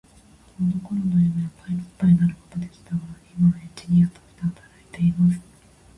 [0.47, 3.01] 子供の頃の夢はパイロットになることでしたが、
[3.37, 5.39] 今はエンジニアとして働いています。